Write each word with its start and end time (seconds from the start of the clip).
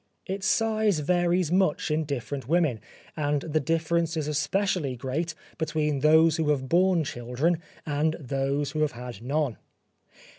Its 0.25 0.47
size 0.47 0.97
varies 0.97 1.51
much 1.51 1.91
in 1.91 2.05
different 2.05 2.47
women, 2.47 2.79
and 3.15 3.41
the 3.43 3.59
difference 3.59 4.17
is 4.17 4.27
especially 4.27 4.95
great 4.95 5.35
between 5.59 5.99
those 5.99 6.37
who 6.37 6.49
have 6.49 6.67
borne 6.67 7.03
children 7.03 7.61
and 7.85 8.15
those 8.19 8.71
who 8.71 8.79
have 8.79 8.93
had 8.93 9.21
none. 9.21 9.57